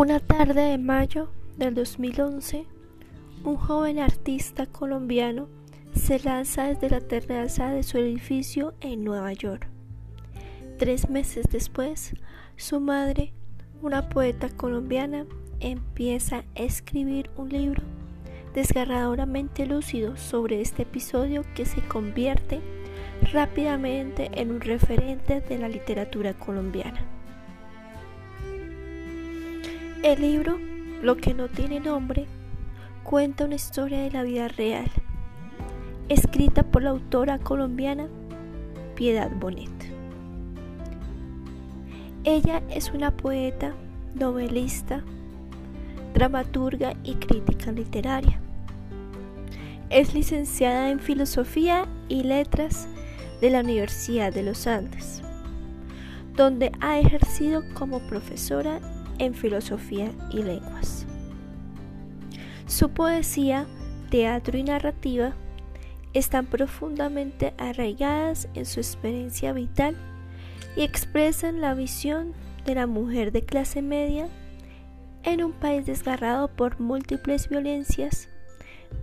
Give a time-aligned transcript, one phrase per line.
[0.00, 1.28] Una tarde de mayo
[1.58, 2.64] del 2011,
[3.44, 5.46] un joven artista colombiano
[5.94, 9.68] se lanza desde la terraza de su edificio en Nueva York.
[10.78, 12.14] Tres meses después,
[12.56, 13.34] su madre,
[13.82, 15.26] una poeta colombiana,
[15.60, 17.82] empieza a escribir un libro
[18.54, 22.62] desgarradoramente lúcido sobre este episodio que se convierte
[23.34, 27.19] rápidamente en un referente de la literatura colombiana.
[30.02, 30.58] El libro,
[31.02, 32.24] Lo que no tiene nombre,
[33.02, 34.90] cuenta una historia de la vida real,
[36.08, 38.08] escrita por la autora colombiana
[38.94, 39.68] Piedad Bonet.
[42.24, 43.74] Ella es una poeta,
[44.14, 45.02] novelista,
[46.14, 48.40] dramaturga y crítica literaria.
[49.90, 52.88] Es licenciada en Filosofía y Letras
[53.42, 55.20] de la Universidad de los Andes,
[56.36, 58.80] donde ha ejercido como profesora
[59.20, 61.06] en filosofía y lenguas.
[62.66, 63.66] Su poesía,
[64.10, 65.34] teatro y narrativa
[66.14, 69.96] están profundamente arraigadas en su experiencia vital
[70.74, 72.32] y expresan la visión
[72.64, 74.28] de la mujer de clase media
[75.22, 78.28] en un país desgarrado por múltiples violencias,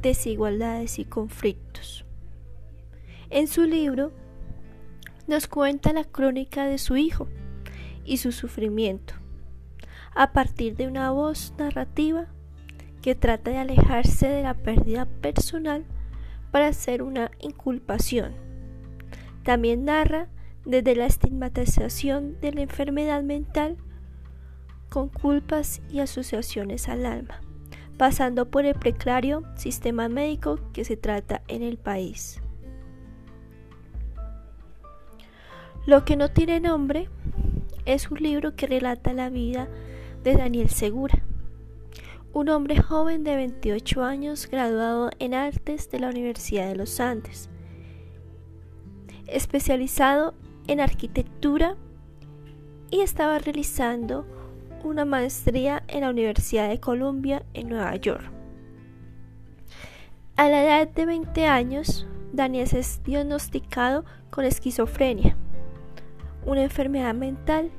[0.01, 2.05] desigualdades y conflictos.
[3.29, 4.11] En su libro
[5.27, 7.27] nos cuenta la crónica de su hijo
[8.05, 9.13] y su sufrimiento,
[10.17, 12.25] a partir de una voz narrativa
[13.03, 15.85] que trata de alejarse de la pérdida personal
[16.49, 18.33] para hacer una inculpación.
[19.43, 20.27] También narra
[20.65, 23.77] desde la estigmatización de la enfermedad mental
[24.89, 27.39] con culpas y asociaciones al alma,
[27.99, 32.41] pasando por el precario sistema médico que se trata en el país.
[35.85, 37.07] Lo que no tiene nombre
[37.85, 39.69] es un libro que relata la vida
[40.23, 41.23] de Daniel Segura,
[42.33, 47.49] un hombre joven de 28 años graduado en artes de la Universidad de los Andes,
[49.27, 50.33] especializado
[50.67, 51.75] en arquitectura
[52.89, 54.25] y estaba realizando
[54.83, 58.31] una maestría en la Universidad de Columbia en Nueva York.
[60.35, 65.35] A la edad de 20 años, Daniel es diagnosticado con esquizofrenia,
[66.45, 67.71] una enfermedad mental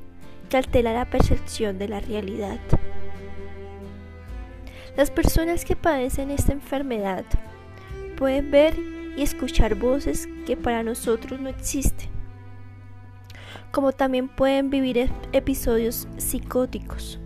[0.49, 2.59] que altera la percepción de la realidad.
[4.97, 7.23] Las personas que padecen esta enfermedad
[8.17, 8.77] pueden ver
[9.15, 12.09] y escuchar voces que para nosotros no existen,
[13.71, 17.19] como también pueden vivir episodios psicóticos,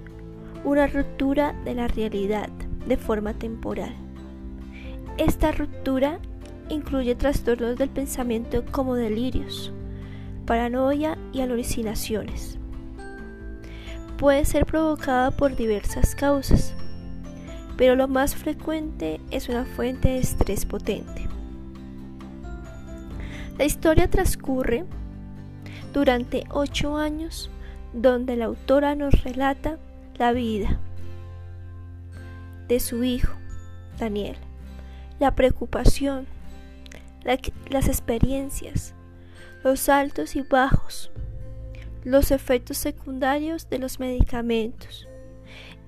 [0.64, 2.50] una ruptura de la realidad
[2.86, 3.96] de forma temporal.
[5.18, 6.20] Esta ruptura
[6.70, 9.72] incluye trastornos del pensamiento como delirios,
[10.46, 12.60] paranoia y alucinaciones
[14.24, 16.74] puede ser provocada por diversas causas,
[17.76, 21.28] pero lo más frecuente es una fuente de estrés potente.
[23.58, 24.86] La historia transcurre
[25.92, 27.50] durante ocho años
[27.92, 29.78] donde la autora nos relata
[30.16, 30.80] la vida
[32.70, 33.34] de su hijo,
[34.00, 34.38] Daniel,
[35.20, 36.28] la preocupación,
[37.26, 38.94] las experiencias,
[39.66, 41.12] los altos y bajos,
[42.04, 45.08] los efectos secundarios de los medicamentos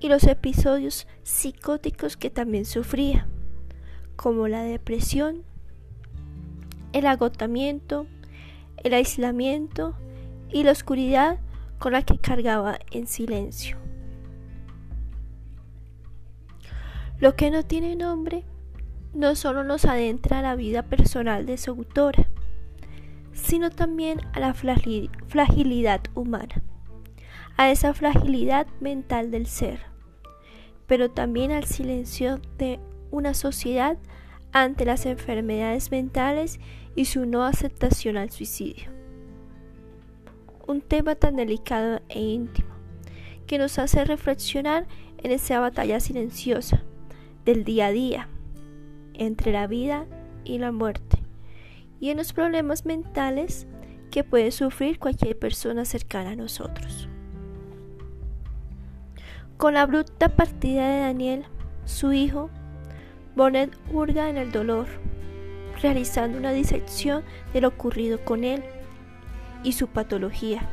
[0.00, 3.26] y los episodios psicóticos que también sufría,
[4.16, 5.44] como la depresión,
[6.92, 8.06] el agotamiento,
[8.82, 9.96] el aislamiento
[10.50, 11.38] y la oscuridad
[11.78, 13.76] con la que cargaba en silencio.
[17.18, 18.44] Lo que no tiene nombre
[19.14, 22.28] no solo nos adentra a la vida personal de su autora,
[23.36, 26.62] sino también a la fragilidad humana,
[27.56, 29.80] a esa fragilidad mental del ser,
[30.86, 32.80] pero también al silencio de
[33.10, 33.98] una sociedad
[34.52, 36.58] ante las enfermedades mentales
[36.94, 38.90] y su no aceptación al suicidio.
[40.66, 42.70] Un tema tan delicado e íntimo
[43.46, 44.86] que nos hace reflexionar
[45.18, 46.82] en esa batalla silenciosa
[47.44, 48.28] del día a día
[49.14, 50.06] entre la vida
[50.44, 51.15] y la muerte
[52.00, 53.66] y en los problemas mentales
[54.10, 57.08] que puede sufrir cualquier persona cercana a nosotros.
[59.56, 61.44] Con la bruta partida de Daniel,
[61.84, 62.50] su hijo,
[63.34, 64.86] Bonet hurga en el dolor,
[65.82, 67.22] realizando una disección
[67.52, 68.62] de lo ocurrido con él
[69.62, 70.68] y su patología.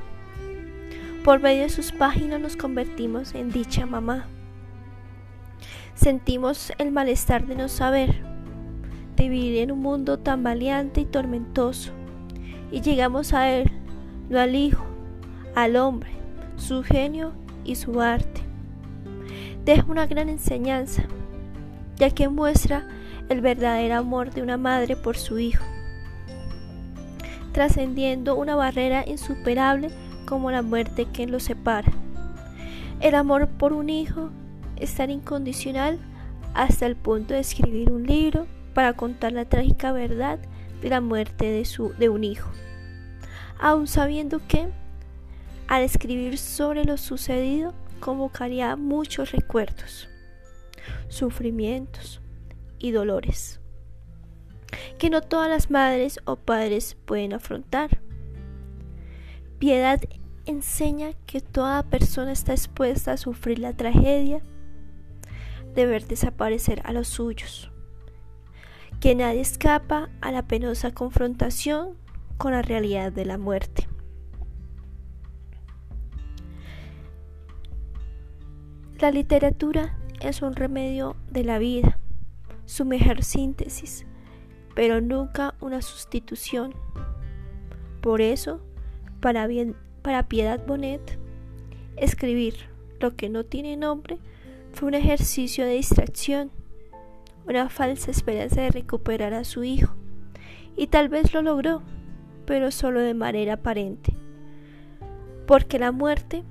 [1.23, 4.27] Por medio de sus páginas nos convertimos en dicha mamá.
[5.95, 8.32] Sentimos el malestar de no saber
[9.15, 11.91] vivir en un mundo tan valiente y tormentoso.
[12.71, 13.71] Y llegamos a Él,
[14.29, 14.83] no al Hijo,
[15.55, 16.09] al hombre,
[16.57, 17.33] su genio
[17.63, 18.41] y su arte.
[19.63, 21.03] deja una gran enseñanza,
[21.95, 22.87] ya que muestra
[23.29, 25.63] el verdadero amor de una madre por su hijo,
[27.53, 29.89] trascendiendo una barrera insuperable
[30.25, 31.91] como la muerte que los separa.
[32.99, 34.29] El amor por un hijo
[34.75, 35.99] es tan incondicional
[36.53, 40.39] hasta el punto de escribir un libro para contar la trágica verdad
[40.81, 42.51] de la muerte de, su, de un hijo,
[43.59, 44.67] aun sabiendo que,
[45.67, 50.09] al escribir sobre lo sucedido, convocaría muchos recuerdos,
[51.07, 52.21] sufrimientos
[52.79, 53.59] y dolores
[54.97, 57.99] que no todas las madres o padres pueden afrontar.
[59.59, 60.01] Piedad
[60.45, 64.41] enseña que toda persona está expuesta a sufrir la tragedia
[65.73, 67.71] de ver desaparecer a los suyos,
[69.03, 71.97] que nadie escapa a la penosa confrontación
[72.37, 73.89] con la realidad de la muerte.
[79.01, 81.99] La literatura es un remedio de la vida,
[82.65, 84.05] su mejor síntesis,
[84.73, 86.73] pero nunca una sustitución.
[87.99, 88.61] Por eso,
[89.19, 89.49] para,
[90.01, 91.19] para Piedad Bonet,
[91.97, 92.69] escribir
[93.01, 94.17] lo que no tiene nombre
[94.71, 96.51] fue un ejercicio de distracción,
[97.47, 99.95] una falsa esperanza de recuperar a su hijo,
[100.75, 101.81] y tal vez lo logró,
[102.45, 104.15] pero solo de manera aparente,
[105.45, 106.43] porque la muerte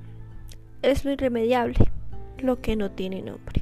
[0.83, 1.91] es lo irremediable,
[2.39, 3.62] lo que no tiene nombre.